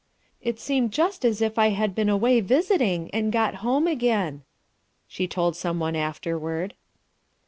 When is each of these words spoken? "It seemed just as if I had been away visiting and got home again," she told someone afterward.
"It 0.41 0.59
seemed 0.59 0.91
just 0.91 1.23
as 1.23 1.43
if 1.43 1.59
I 1.59 1.67
had 1.69 1.93
been 1.93 2.09
away 2.09 2.39
visiting 2.39 3.11
and 3.13 3.31
got 3.31 3.57
home 3.61 3.85
again," 3.85 4.41
she 5.07 5.27
told 5.27 5.55
someone 5.55 5.95
afterward. 5.95 6.73